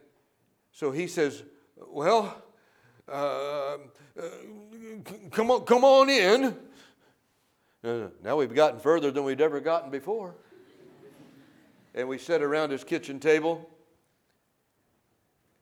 [0.72, 1.42] so he says,
[1.76, 2.42] Well,
[3.08, 3.78] uh, uh,
[5.30, 6.56] come, on, come on in.
[7.82, 10.34] Uh, now we've gotten further than we'd ever gotten before.
[11.94, 13.68] And we sat around his kitchen table.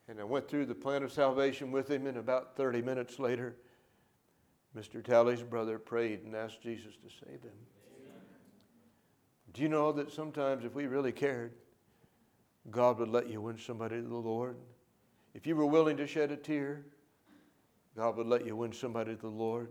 [0.09, 3.57] And I went through the plan of salvation with him, and about 30 minutes later,
[4.77, 5.05] Mr.
[5.05, 7.53] Talley's brother prayed and asked Jesus to save him.
[9.55, 11.53] Do you know that sometimes if we really cared,
[12.71, 14.57] God would let you win somebody to the Lord?
[15.35, 16.85] If you were willing to shed a tear,
[17.97, 19.69] God would let you win somebody to the Lord.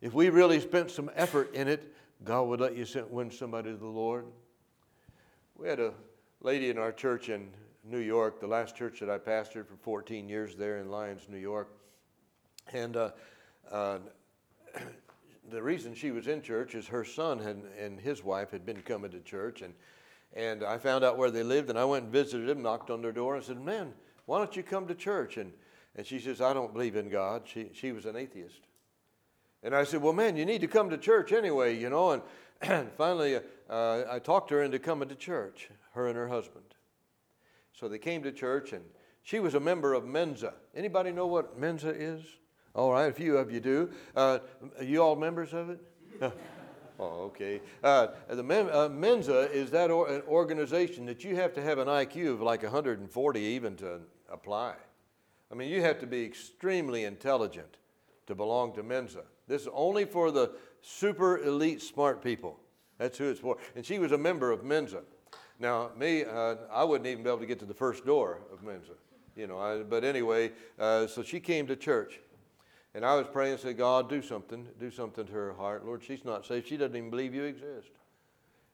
[0.00, 3.76] If we really spent some effort in it, God would let you win somebody to
[3.76, 4.26] the Lord.
[5.56, 5.92] We had a
[6.40, 7.48] lady in our church in
[7.84, 11.38] New York, the last church that I pastored for 14 years there in Lyons, New
[11.38, 11.68] York.
[12.72, 13.10] And uh,
[13.70, 13.98] uh,
[15.50, 18.82] the reason she was in church is her son had, and his wife had been
[18.82, 19.62] coming to church.
[19.62, 19.74] And,
[20.32, 23.02] and I found out where they lived, and I went and visited them, knocked on
[23.02, 23.92] their door, and said, Man,
[24.26, 25.36] why don't you come to church?
[25.36, 25.52] And,
[25.96, 27.42] and she says, I don't believe in God.
[27.44, 28.60] She, she was an atheist.
[29.62, 32.10] And I said, Well, man, you need to come to church anyway, you know.
[32.12, 32.22] And,
[32.96, 33.36] finally,
[33.68, 36.64] uh, I talked her into coming to church, her and her husband.
[37.72, 38.84] So they came to church, and
[39.22, 40.54] she was a member of Mensa.
[40.74, 42.22] Anybody know what Mensa is?
[42.74, 43.88] All right, a few of you do.
[44.16, 44.40] Uh,
[44.82, 45.80] you all members of it?
[46.98, 47.60] oh, okay.
[47.84, 51.78] Uh, the Men- uh, Mensa is that or- an organization that you have to have
[51.78, 54.74] an IQ of like 140 even to apply.
[55.52, 57.76] I mean, you have to be extremely intelligent
[58.26, 59.22] to belong to Mensa.
[59.46, 62.58] This is only for the super elite smart people.
[62.98, 63.56] That's who it's for.
[63.76, 65.02] And she was a member of Mensa.
[65.60, 68.64] Now, me, uh, I wouldn't even be able to get to the first door of
[68.64, 68.94] Mensa,
[69.36, 69.58] you know.
[69.60, 72.18] I, but anyway, uh, so she came to church.
[72.94, 75.84] And I was praying and said, God, do something, do something to her heart.
[75.84, 76.68] Lord, she's not saved.
[76.68, 77.90] She doesn't even believe you exist.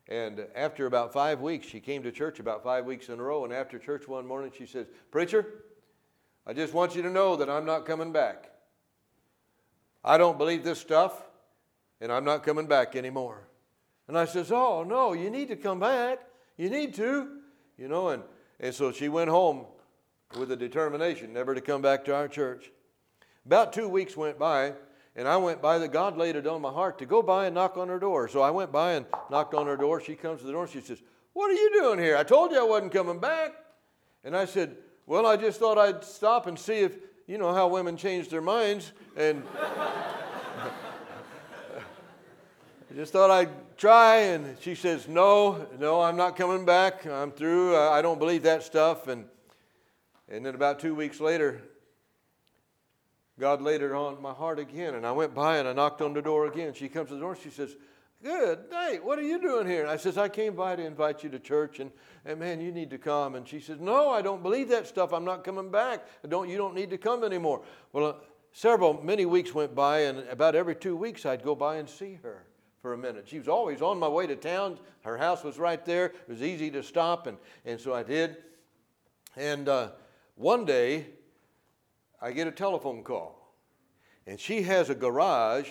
[0.09, 3.45] And after about five weeks, she came to church about five weeks in a row.
[3.45, 5.47] And after church one morning, she says, Preacher,
[6.47, 8.51] I just want you to know that I'm not coming back.
[10.05, 11.15] I don't believe this stuff,
[12.01, 13.47] and I'm not coming back anymore.
[14.09, 16.19] And I says, Oh, no, you need to come back.
[16.57, 17.39] You need to,
[17.79, 18.09] you know.
[18.09, 18.23] And,
[18.59, 19.65] and so she went home
[20.39, 22.71] with a determination never to come back to our church.
[23.47, 24.75] About two weeks went by,
[25.17, 27.55] and I went by that God laid it on my heart to go by and
[27.55, 28.29] knock on her door.
[28.29, 30.01] So I went by and knocked on her door.
[30.01, 32.17] She comes to the door and she says, What are you doing here?
[32.17, 33.53] I told you I wasn't coming back.
[34.25, 34.77] And I said,
[35.07, 38.43] Well, I just thought I'd stop and see if, you know, how women change their
[38.43, 38.93] minds.
[39.17, 40.71] And I
[42.95, 44.17] just thought I'd try.
[44.17, 47.05] And she says, No, no, I'm not coming back.
[47.07, 47.77] I'm through.
[47.77, 49.09] I don't believe that stuff.
[49.09, 49.25] And,
[50.29, 51.63] and then about two weeks later,
[53.41, 54.95] God laid it on my heart again.
[54.95, 56.75] And I went by and I knocked on the door again.
[56.75, 57.75] She comes to the door and she says,
[58.23, 58.99] Good day.
[59.03, 59.81] What are you doing here?
[59.81, 61.91] And I says, I came by to invite you to church, and,
[62.27, 63.35] and man, you need to come.
[63.35, 65.15] And she says, No, I don't believe that stuff.
[65.15, 66.07] I'm not coming back.
[66.23, 67.63] I don't, you don't need to come anymore.
[67.95, 68.13] Well, uh,
[68.53, 72.19] several, many weeks went by, and about every two weeks I'd go by and see
[72.23, 72.45] her
[72.83, 73.27] for a minute.
[73.27, 74.79] She was always on my way to town.
[75.01, 76.07] Her house was right there.
[76.07, 78.37] It was easy to stop, and, and so I did.
[79.35, 79.93] And uh,
[80.35, 81.07] one day,
[82.21, 83.55] I get a telephone call,
[84.27, 85.69] and she has a garage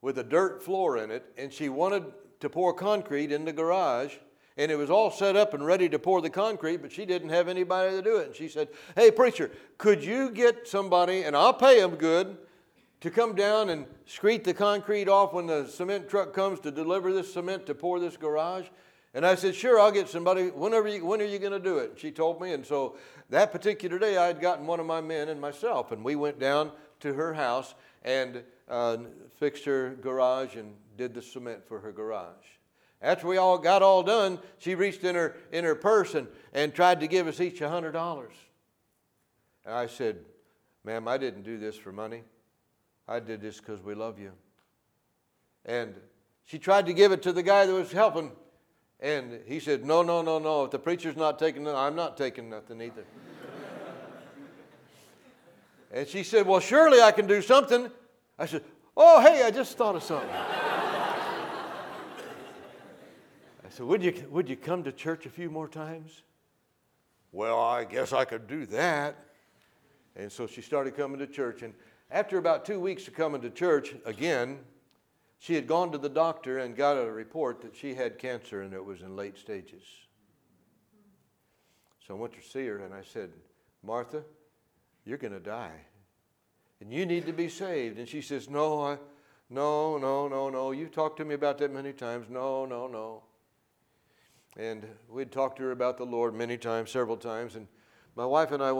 [0.00, 2.04] with a dirt floor in it, and she wanted
[2.40, 4.14] to pour concrete in the garage.
[4.56, 7.30] And it was all set up and ready to pour the concrete, but she didn't
[7.30, 8.28] have anybody to do it.
[8.28, 12.36] And she said, Hey, preacher, could you get somebody, and I'll pay them good,
[13.00, 17.12] to come down and screed the concrete off when the cement truck comes to deliver
[17.12, 18.66] this cement to pour this garage?
[19.14, 20.48] And I said, Sure, I'll get somebody.
[20.48, 21.90] Whenever you, when are you going to do it?
[21.90, 22.52] And she told me.
[22.52, 22.96] And so
[23.30, 26.40] that particular day, I had gotten one of my men and myself, and we went
[26.40, 28.98] down to her house and uh,
[29.38, 32.34] fixed her garage and did the cement for her garage.
[33.00, 36.74] After we all got all done, she reached in her, in her purse and, and
[36.74, 38.26] tried to give us each a $100.
[39.66, 40.18] And I said,
[40.84, 42.22] Ma'am, I didn't do this for money.
[43.06, 44.32] I did this because we love you.
[45.66, 45.94] And
[46.44, 48.32] she tried to give it to the guy that was helping.
[49.00, 50.64] And he said, No, no, no, no.
[50.64, 53.04] If the preacher's not taking it, I'm not taking nothing either.
[55.92, 57.90] and she said, Well, surely I can do something.
[58.38, 58.62] I said,
[58.96, 60.30] Oh, hey, I just thought of something.
[63.64, 66.22] I said, would you, would you come to church a few more times?
[67.32, 69.16] Well, I guess I could do that.
[70.14, 71.62] And so she started coming to church.
[71.62, 71.74] And
[72.08, 74.60] after about two weeks of coming to church again,
[75.38, 78.72] she had gone to the doctor and got a report that she had cancer and
[78.72, 79.82] it was in late stages.
[82.06, 83.30] So I went to see her and I said,
[83.82, 84.22] Martha,
[85.04, 85.80] you're going to die
[86.80, 87.98] and you need to be saved.
[87.98, 88.98] And she says, No, I,
[89.50, 90.72] no, no, no, no.
[90.72, 92.26] You've talked to me about that many times.
[92.28, 93.22] No, no, no.
[94.56, 97.56] And we'd talked to her about the Lord many times, several times.
[97.56, 97.66] And
[98.16, 98.72] my wife and I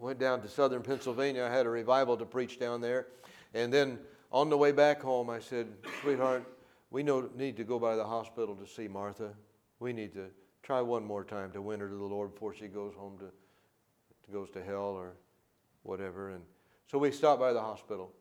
[0.00, 1.44] went down to southern Pennsylvania.
[1.44, 3.06] I had a revival to preach down there.
[3.54, 3.98] And then
[4.32, 5.68] on the way back home, I said,
[6.00, 6.44] Sweetheart,
[6.90, 9.30] we know, need to go by the hospital to see Martha.
[9.78, 10.26] We need to
[10.62, 13.26] try one more time to win her to the Lord before she goes home to,
[13.26, 15.14] to goes to hell or
[15.82, 16.30] whatever.
[16.30, 16.42] And
[16.86, 18.12] so we stopped by the hospital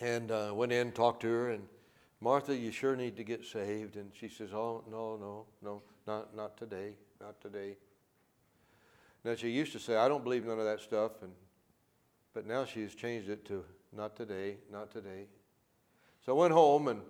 [0.00, 1.64] and uh, went in, talked to her, and
[2.20, 3.96] Martha, you sure need to get saved.
[3.96, 7.76] And she says, Oh, no, no, no, not, not today, not today.
[9.24, 11.32] Now, she used to say, I don't believe none of that stuff, and,
[12.32, 13.64] but now she's changed it to,
[13.96, 15.26] not today, not today.
[16.24, 17.00] So I went home, and,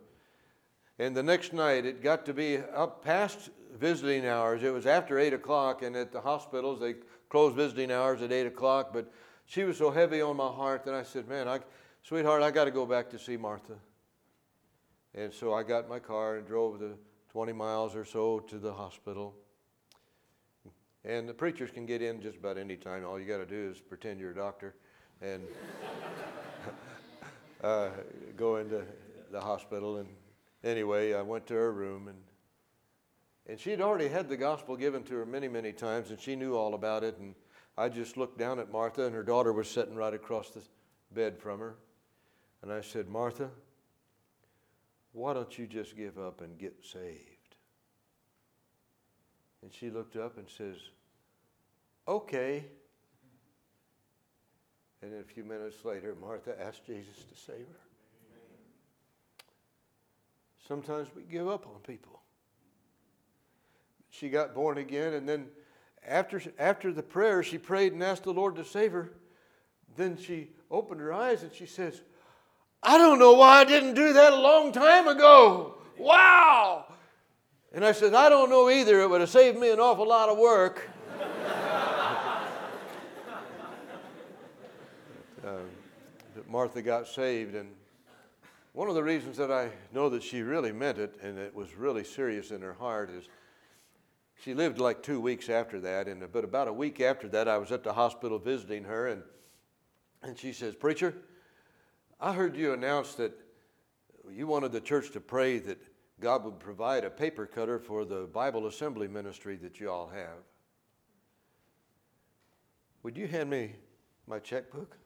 [0.99, 4.63] and the next night it got to be up past visiting hours.
[4.63, 6.95] It was after 8 o'clock, and at the hospitals they
[7.29, 9.13] close visiting hours at 8 o'clock, but
[9.47, 11.61] she was so heavy on my heart that I said, Man, I,
[12.03, 13.75] sweetheart, I got to go back to see Martha.
[15.15, 16.93] And so I got my car and drove the
[17.33, 19.35] 20 miles or so to the hospital.
[21.05, 23.05] And the preachers can get in just about any time.
[23.05, 24.75] All you got to do is pretend you're a doctor
[25.23, 25.43] and
[27.63, 27.91] uh,
[28.37, 28.83] go into
[29.31, 29.99] the hospital.
[29.99, 30.09] And
[30.65, 32.19] anyway, I went to her room and
[33.51, 36.37] and she had already had the gospel given to her many, many times, and she
[36.37, 37.19] knew all about it.
[37.19, 37.35] And
[37.77, 40.63] I just looked down at Martha, and her daughter was sitting right across the
[41.13, 41.75] bed from her.
[42.63, 43.51] And I said, Martha,
[45.13, 47.57] why don't you just give up and get saved?
[49.63, 50.77] And she looked up and says,
[52.07, 52.67] Okay.
[55.03, 57.81] And then a few minutes later, Martha asked Jesus to save her.
[60.69, 62.21] Sometimes we give up on people.
[64.11, 65.47] She got born again, and then
[66.07, 69.11] after, after the prayer, she prayed and asked the Lord to save her.
[69.97, 72.01] Then she opened her eyes and she says,
[72.83, 75.75] I don't know why I didn't do that a long time ago.
[75.99, 76.87] Wow.
[77.73, 79.01] And I said, I don't know either.
[79.01, 80.89] It would have saved me an awful lot of work.
[86.49, 87.75] Martha got saved, and
[88.73, 91.75] one of the reasons that I know that she really meant it and it was
[91.75, 93.29] really serious in her heart is
[94.43, 96.09] she lived like two weeks after that.
[96.09, 99.23] And but about a week after that, I was at the hospital visiting her, and
[100.23, 101.15] and she says, "Preacher,
[102.21, 103.33] I heard you announce that
[104.31, 105.79] you wanted the church to pray that
[106.21, 110.45] God would provide a paper cutter for the Bible assembly ministry that you all have.
[113.03, 113.77] Would you hand me
[114.27, 114.97] my checkbook?"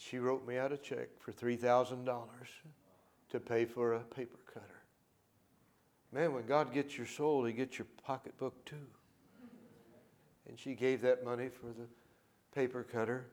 [0.00, 2.48] And she wrote me out a check for three thousand dollars
[3.30, 4.66] to pay for a paper cutter.
[6.12, 8.86] Man, when God gets your soul, He gets your pocketbook too.
[10.48, 11.86] And she gave that money for the
[12.54, 13.26] paper cutter.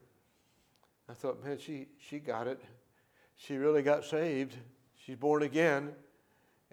[1.10, 2.62] I thought, man, she, she got it.
[3.38, 4.56] She really got saved.
[5.04, 5.94] She's born again.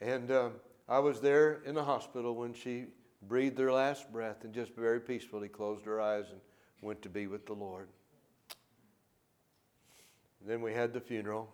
[0.01, 0.53] And um,
[0.89, 2.87] I was there in the hospital when she
[3.23, 6.41] breathed her last breath and just very peacefully closed her eyes and
[6.83, 7.89] went to be with the Lord.
[10.45, 11.49] And then we had the funeral.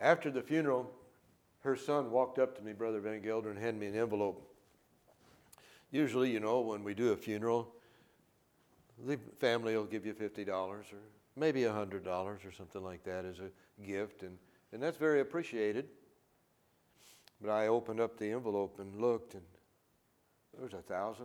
[0.00, 0.90] After the funeral,
[1.60, 4.52] her son walked up to me, Brother Van Gelder, and handed me an envelope.
[5.92, 7.72] Usually, you know, when we do a funeral,
[9.06, 10.82] the family will give you $50 or
[11.36, 14.36] maybe $100 or something like that as a gift, and,
[14.72, 15.86] and that's very appreciated.
[17.40, 19.44] But I opened up the envelope and looked, and
[20.52, 21.18] there was $1,000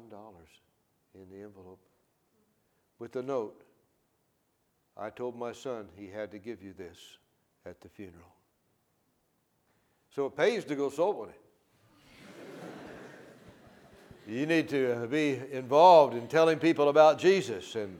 [1.15, 1.81] in the envelope
[2.99, 3.64] with a note.
[4.97, 6.97] I told my son he had to give you this
[7.65, 8.33] at the funeral.
[10.09, 11.35] So it pays to go soul winning.
[14.27, 17.99] you need to uh, be involved in telling people about Jesus and,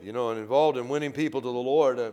[0.00, 1.98] you know, and involved in winning people to the Lord.
[1.98, 2.12] Uh,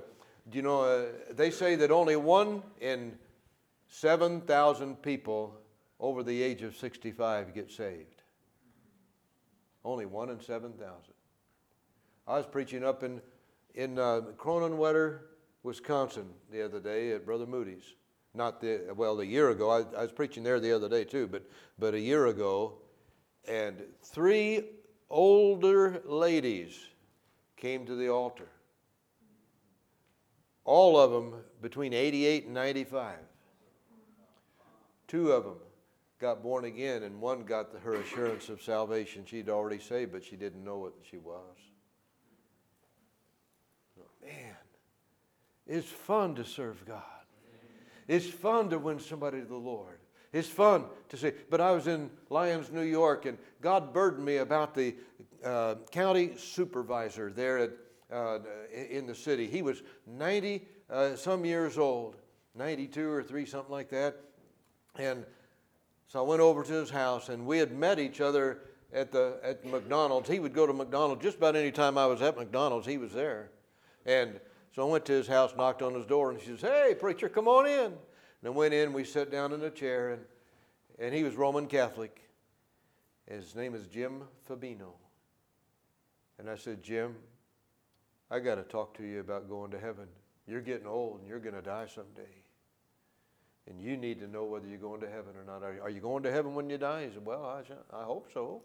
[0.52, 3.18] you know, uh, they say that only one in
[3.90, 5.54] 7,000 people
[6.00, 8.24] over the age of 65 get saved.
[9.84, 10.84] Only one in 7,000.
[12.28, 13.22] I was preaching up in,
[13.78, 14.22] in uh,
[15.64, 17.94] Wisconsin the other day at Brother Moody's.
[18.34, 19.70] Not the well a year ago.
[19.70, 21.44] I, I, was preaching there the other day too but
[21.80, 22.80] but a year ago.
[23.48, 24.64] And three
[25.10, 26.78] older ladies
[27.56, 28.50] came to the altar.
[30.66, 33.16] All of them between 88 and 95
[35.08, 35.56] two of them
[36.20, 40.36] got born again and one got her assurance of salvation she'd already saved but she
[40.36, 41.56] didn't know what she was
[44.28, 44.56] man
[45.66, 47.04] it's fun to serve god
[48.08, 50.00] it's fun to win somebody to the Lord.
[50.32, 54.38] It's fun to say, but I was in Lyons, New York, and God burdened me
[54.38, 54.96] about the
[55.44, 57.72] uh, county supervisor there at,
[58.12, 58.40] uh,
[58.74, 59.48] in the city.
[59.48, 62.16] He was 90 uh, some years old,
[62.56, 64.18] 92 or 3, something like that.
[64.98, 65.26] And
[66.08, 68.60] so I went over to his house, and we had met each other
[68.94, 70.30] at, the, at McDonald's.
[70.30, 73.12] He would go to McDonald's just about any time I was at McDonald's, he was
[73.12, 73.50] there.
[74.08, 74.40] And
[74.74, 77.30] so I went to his house, knocked on his door, and he says, Hey, preacher,
[77.30, 77.86] come on in.
[77.86, 80.22] And I went in, we sat down in a chair, and,
[80.98, 82.22] and he was Roman Catholic.
[83.28, 84.94] And his name is Jim Fabino.
[86.40, 87.16] And I said, Jim,
[88.32, 90.08] I got to talk to you about going to heaven.
[90.48, 92.30] You're getting old and you're going to die someday.
[93.70, 95.62] And you need to know whether you're going to heaven or not.
[95.64, 97.06] Are, you going to heaven when you die?
[97.08, 98.62] He said, Well, I, I hope so.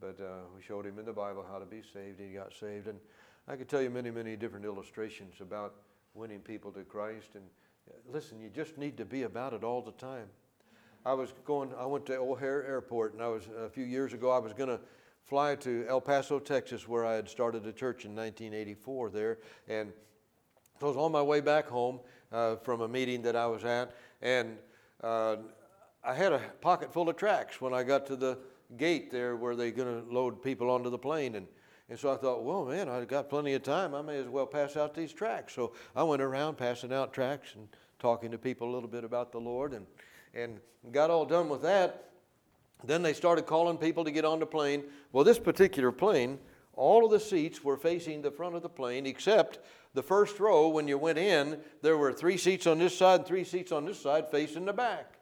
[0.00, 2.20] But uh, we showed him in the Bible how to be saved.
[2.20, 2.86] He got saved.
[2.86, 2.98] And
[3.48, 5.74] I could tell you many, many different illustrations about
[6.14, 7.30] winning people to Christ.
[7.34, 7.44] And
[7.90, 10.26] uh, listen, you just need to be about it all the time.
[11.04, 14.30] I was going, I went to O'Hare Airport, and I was, a few years ago,
[14.30, 14.78] I was going to
[15.24, 19.38] fly to El Paso, Texas, where I had started a church in 1984 there.
[19.66, 19.92] And
[20.78, 21.98] so I was on my way back home
[22.30, 24.56] uh, from a meeting that I was at, and
[25.02, 25.36] uh,
[26.04, 28.38] I had a pocket full of tracts when I got to the
[28.76, 31.34] gate there where they're going to load people onto the plane.
[31.34, 31.48] And,
[31.92, 33.94] and so I thought, well, man, I've got plenty of time.
[33.94, 35.52] I may as well pass out these tracts.
[35.52, 37.68] So I went around passing out tracts and
[37.98, 39.86] talking to people a little bit about the Lord and,
[40.32, 40.58] and
[40.90, 42.08] got all done with that.
[42.82, 44.84] Then they started calling people to get on the plane.
[45.12, 46.38] Well, this particular plane,
[46.72, 49.58] all of the seats were facing the front of the plane except
[49.92, 50.68] the first row.
[50.68, 53.84] When you went in, there were three seats on this side and three seats on
[53.84, 55.18] this side facing the back.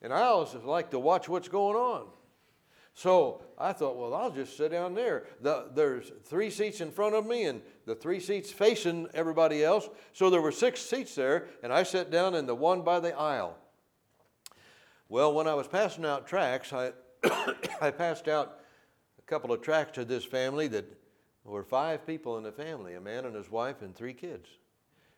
[0.00, 2.06] And I always like to watch what's going on.
[2.94, 5.24] So I thought, well, I'll just sit down there.
[5.40, 9.88] The, there's three seats in front of me and the three seats facing everybody else.
[10.12, 13.14] So there were six seats there, and I sat down in the one by the
[13.16, 13.56] aisle.
[15.08, 16.92] Well, when I was passing out tracts, I,
[17.80, 18.60] I passed out
[19.18, 20.86] a couple of tracts to this family that
[21.44, 24.48] were five people in the family a man and his wife and three kids.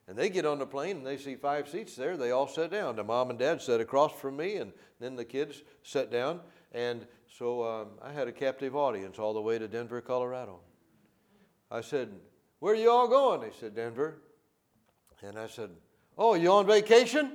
[0.09, 2.16] And they get on the plane and they see five seats there.
[2.16, 2.97] They all sat down.
[2.97, 6.41] The mom and dad sat across from me, and then the kids sat down.
[6.72, 10.61] And so um, I had a captive audience all the way to Denver, Colorado.
[11.70, 12.11] I said,
[12.61, 13.41] Where are you all going?
[13.41, 14.22] They said, Denver.
[15.22, 15.70] And I said,
[16.16, 17.33] Oh, you on vacation?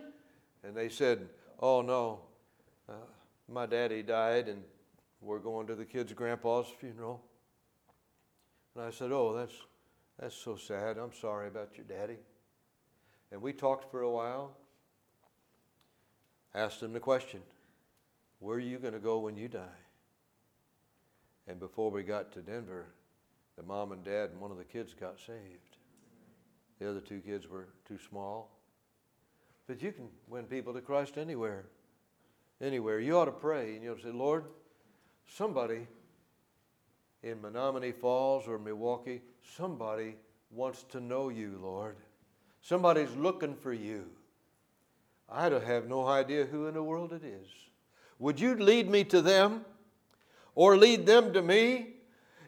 [0.63, 1.27] And they said,
[1.59, 2.21] Oh, no.
[2.87, 2.93] Uh,
[3.47, 4.63] my daddy died, and
[5.19, 7.21] we're going to the kid's grandpa's funeral.
[8.75, 9.53] And I said, Oh, that's,
[10.19, 10.97] that's so sad.
[10.97, 12.17] I'm sorry about your daddy.
[13.31, 14.57] And we talked for a while,
[16.53, 17.41] asked him the question
[18.41, 19.61] Where are you going to go when you die?
[21.47, 22.87] And before we got to Denver,
[23.55, 25.77] the mom and dad and one of the kids got saved.
[26.79, 28.49] The other two kids were too small.
[29.67, 31.65] But you can win people to Christ anywhere.
[32.59, 32.99] Anywhere.
[32.99, 34.45] You ought to pray and you'll say, Lord,
[35.27, 35.87] somebody
[37.21, 39.21] in Menomonee Falls or Milwaukee,
[39.55, 40.15] somebody
[40.49, 41.97] wants to know you, Lord.
[42.61, 44.05] Somebody's looking for you.
[45.29, 47.47] I have no idea who in the world it is.
[48.22, 49.65] Would you lead me to them?
[50.55, 51.88] or lead them to me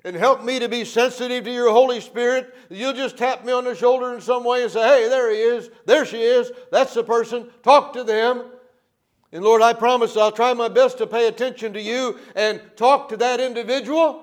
[0.04, 2.54] and help me to be sensitive to your Holy Spirit.
[2.70, 5.38] You'll just tap me on the shoulder in some way and say, hey, there he
[5.38, 8.44] is, there she is, that's the person, talk to them.
[9.32, 13.10] And Lord, I promise I'll try my best to pay attention to you and talk
[13.10, 14.20] to that individual.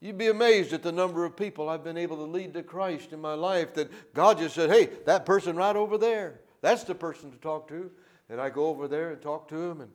[0.00, 3.12] You'd be amazed at the number of people I've been able to lead to Christ
[3.12, 6.94] in my life that God just said, hey, that person right over there, that's the
[6.94, 7.90] person to talk to.
[8.28, 9.90] And I go over there and talk to him and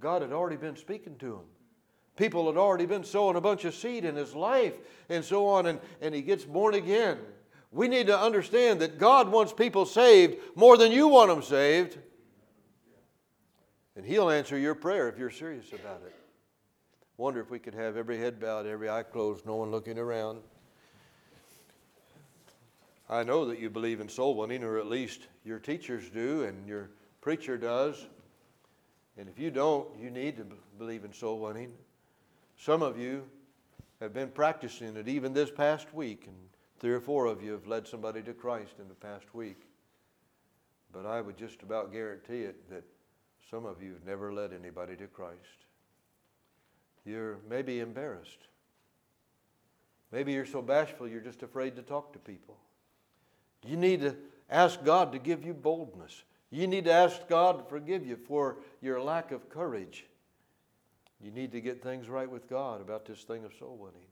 [0.00, 1.44] God had already been speaking to him.
[2.16, 4.74] People had already been sowing a bunch of seed in his life
[5.08, 7.18] and so on, and, and he gets born again.
[7.70, 11.98] We need to understand that God wants people saved more than you want them saved.
[13.94, 16.14] And he'll answer your prayer if you're serious about it.
[17.16, 20.40] Wonder if we could have every head bowed, every eye closed, no one looking around.
[23.10, 26.64] I know that you believe in soul winning, or at least your teachers do, and
[26.64, 26.90] your
[27.20, 28.06] preacher does.
[29.18, 30.46] And if you don't, you need to
[30.78, 31.72] believe in soul winning.
[32.56, 33.24] Some of you
[34.00, 36.36] have been practicing it even this past week, and
[36.78, 39.60] three or four of you have led somebody to Christ in the past week.
[40.92, 42.84] But I would just about guarantee it that
[43.50, 45.66] some of you have never led anybody to Christ.
[47.04, 48.46] You're maybe embarrassed.
[50.12, 52.56] Maybe you're so bashful you're just afraid to talk to people.
[53.66, 54.16] You need to
[54.48, 56.24] ask God to give you boldness.
[56.50, 60.06] You need to ask God to forgive you for your lack of courage.
[61.22, 64.08] You need to get things right with God about this thing of soul winning.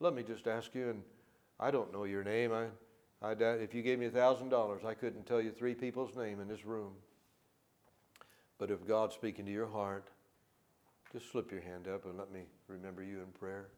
[0.00, 1.02] Let me just ask you, and
[1.58, 2.52] I don't know your name.
[2.52, 2.66] I,
[3.22, 6.64] I, if you gave me $1,000, I couldn't tell you three people's name in this
[6.64, 6.92] room.
[8.58, 10.08] But if God's speaking to your heart,
[11.12, 13.68] just slip your hand up and let me remember you in prayer.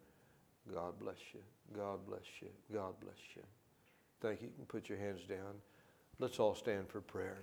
[0.73, 1.41] God bless you.
[1.75, 2.49] God bless you.
[2.73, 3.43] God bless you.
[4.21, 4.49] Thank you.
[4.49, 5.55] You can put your hands down.
[6.19, 7.39] Let's all stand for prayer.